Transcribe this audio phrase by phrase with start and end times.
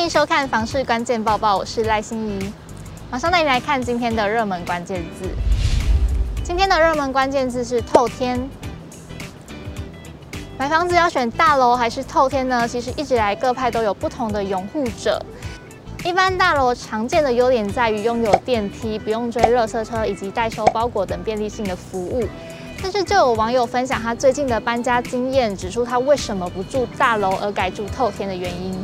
[0.00, 2.52] 欢迎收看房市关键报报，我是赖心怡，
[3.10, 5.28] 马上带你来看今天的热门关键字。
[6.42, 8.48] 今天的热门关键字是透天。
[10.56, 12.66] 买房子要选大楼还是透天呢？
[12.66, 15.22] 其实一直以来各派都有不同的拥护者。
[16.02, 22.26] 一般大楼常见的优点在于拥有电梯，不用追垃圾车以及代收包裹等便利性的服务。
[22.82, 28.74] 但是就有网友分享他最近的搬家经验，指出他为什么不住大楼而改住透天的原因。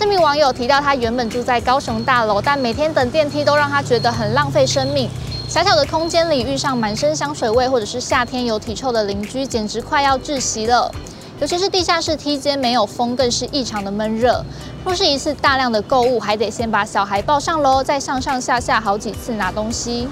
[0.00, 5.10] 这名网友提到，他原本住在高雄大楼，但每天等电梯都让他觉得很浪费生命。
[5.46, 10.90] 狭小的空间里遇上满身香水味，或者是夏天有体臭的邻居，简直快要窒息了。
[11.38, 14.42] 尤其是地下室梯间没有风，更是异常的闷热。
[14.86, 20.08] 若是一次大量的购物，还得先把小孩抱上楼，再上上下下好几次拿东西。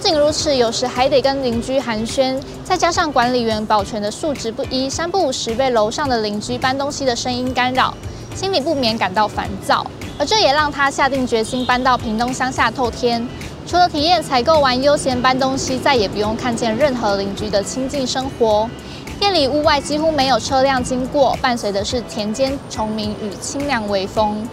[0.00, 7.92] 不仅如此，有时还得跟邻居寒暄，再加上管理员保全的素质不一，三不五时被楼上的邻居搬东西的声音干扰，
[8.34, 9.84] 心里不免感到烦躁。
[10.18, 13.28] 而这也让他下定决心搬到屏东乡下透天，
[13.66, 18.70] 除了体验采购完悠闲搬东西，再也不用看见任何邻居的清静生活。
[19.18, 24.48] 店里屋外几乎没有车辆经过，伴随的是田间虫鸣与清凉微风。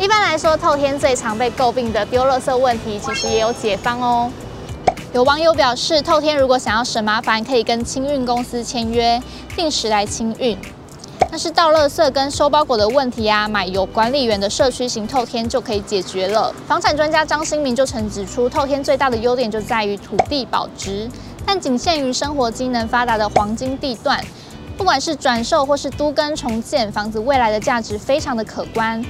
[0.00, 4.28] 一般来说，透天最常被诟病的丢垃圾问题，其实也有解方哦。
[5.14, 9.20] 有网友表示，透天如果想要省麻烦，可以跟清运公司签约，
[9.56, 10.56] 定时来清运。
[11.30, 16.54] 但是倒垃圾跟收包裹的问题啊，买有管理员的社区型透天就可以解决了。
[16.66, 21.08] 房产专家张新民就曾指出，透天最大的优点就在于土地保值。
[21.46, 24.22] 但仅限于生活机能发达的黄金地段，
[24.76, 29.02] 不管是转售或是都更重建，房子未来的价值非常的可观。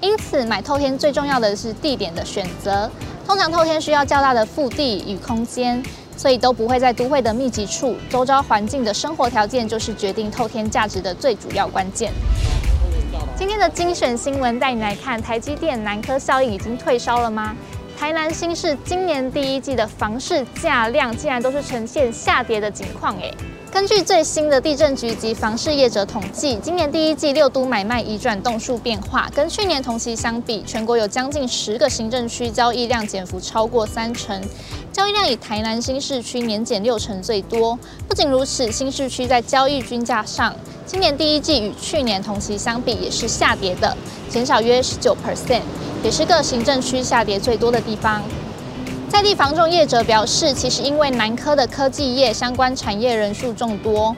[0.00, 2.90] 因此，买透天最重要的是地点的选择。
[3.28, 5.82] 通常透天需要较大的腹地与空间，
[6.16, 7.94] 所以都不会在都会的密集处。
[8.08, 12.10] 周遭环境的生活条件就是决定透天价值的最主要关键。
[13.36, 17.54] 今天的精选新闻带你来看：台积电南科效应已经退烧了吗？
[17.98, 23.34] 台南新市今年第一季的房市价量竟然都是呈现下跌的情况诶。
[23.70, 34.42] 根据最新的地震局及房市业者统计，今年第一季六都买卖移转栋数变化，跟去年同期相比，全国有将近十个行政区交易量减幅超过三成，
[34.90, 37.78] 交易量以台南新市区年减六成最多。
[38.08, 40.54] 不仅如此，新市区在交易均价上，
[40.86, 43.96] 今年第一季与去年同期相比也是下跌的，
[44.30, 45.62] 减少约十九 percent。
[46.02, 48.22] 也是各行政区下跌最多的地方。
[49.08, 54.14] 在地房仲业者表示，其实因为南科的科技业相关产业人数众多，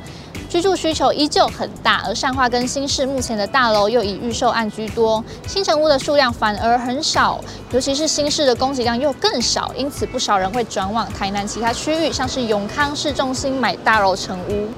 [0.48, 7.40] 居住需求依旧很大，而善化跟新市目前的大楼又以预售案居多，新成屋的数量反而很少，
[7.70, 14.68] 尤其是新市的供给量又更少，因此不少人会转往台南其他区域，像是永康市中心买大楼成屋。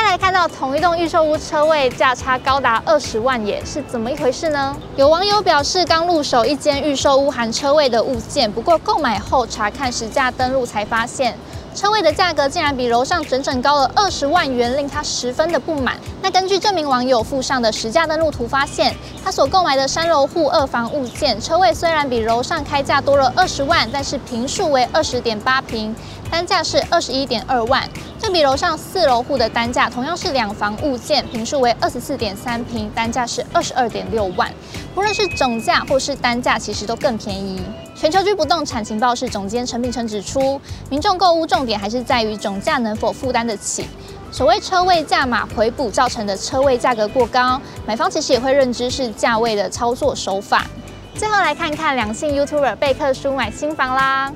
[0.00, 4.74] 再来看到同一栋预售屋车位价差高达二十万，也是怎么一回事呢？
[4.94, 11.36] 有网友表示，刚入手一间预售屋含车位的物件，不过购买后查看实价登录才发现，
[11.74, 15.96] 车位的价格竟然比楼上整整高了二十万元，令他十分的不满。
[16.22, 18.94] 那根据这名网友附上的实价登录图发现，
[19.24, 25.94] 他所购买的三楼户二房物件，车位虽然比楼上开价多了二十万，但是坪数为二十点八平，
[26.30, 27.82] 单价是二十一点二万。
[28.28, 34.52] 对比楼上四楼户的单价，同样是两房物件，坪数为二十四点三平，单价是二十二点六万。
[34.94, 37.58] 不论是总价或是单价，其实都更便宜。
[37.96, 43.86] 全球居不动产情报室总监陈秉承指出，民众购屋重点还是在于总价能否负担得起。
[44.30, 50.66] 所谓车位价码回补造成的车位价格过高，买方其实也会认知是价位的操作手法。
[51.14, 54.30] 最后来看看两性 YouTuber 贝克书买新房啦。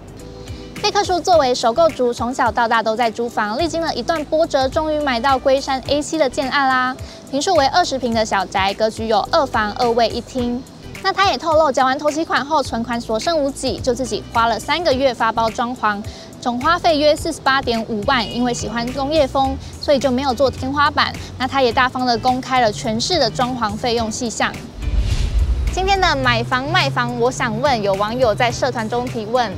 [0.82, 6.96] 贝克书作为首购族，从小到大都在租房，历经了一段波折，终于买到龟山 A7 的建案啦。
[7.30, 10.60] 坪数为二十坪的小宅，格局有二房二卫一厅。
[11.00, 16.02] 那他也透露，缴完头期款后，存款所剩无几，就自己花了三个月发包装潢，
[16.40, 18.28] 总花费约四十八点五万。
[18.34, 21.12] 因为喜欢工业风，所以就没有做天花板。
[21.38, 24.52] 那他也大方的公开了全市的装潢费用细项。
[25.72, 29.52] 今天的买房卖房，我想问，有网友在社团中提问。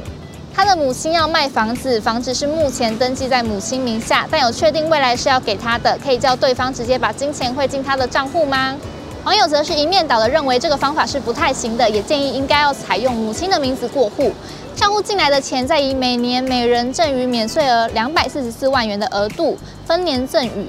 [0.57, 8.77] 他的母亲要卖房子，房子是目前登记在母亲名下，但有确定未来是要给他的，可以叫对方直接把金钱汇进他的账户吗？
[9.25, 14.33] 网友则是一面倒的认为这个方法是不太行的，也建议应该要采用母亲的名字过户，
[14.77, 20.69] 账户进来的钱再以每年每人赠与免税额两百四十四万元的额度分年赠与，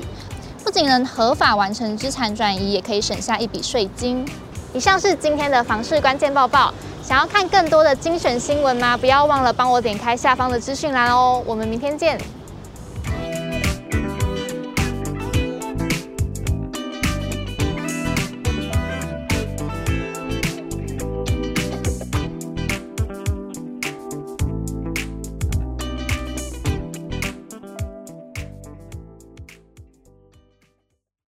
[0.63, 4.25] 不仅能合法完成资产转移，也可以省下一笔税金。
[4.73, 6.73] 以上是今天的房市关键报报。
[7.05, 8.97] 想要看更多的精选新闻吗？
[8.97, 11.39] 不要忘了帮我点开下方的资讯栏哦。
[11.45, 12.19] 我们明天见。